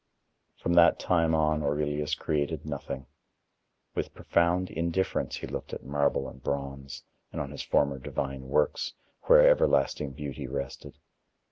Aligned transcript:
From 0.57 0.73
that 0.73 0.97
time 0.97 1.35
on 1.35 1.61
Aurelius 1.61 2.15
created 2.15 2.65
nothing. 2.65 3.05
With 3.93 4.15
profound 4.15 4.71
indifference 4.71 5.35
he 5.35 5.45
looked 5.45 5.73
at 5.73 5.83
marble 5.83 6.27
and 6.27 6.41
bronze, 6.41 7.03
and 7.31 7.39
on 7.39 7.51
his 7.51 7.61
former 7.61 7.99
divine 7.99 8.47
works, 8.49 8.95
where 9.25 9.47
everlasting 9.47 10.13
beauty 10.13 10.47
rested. 10.47 10.97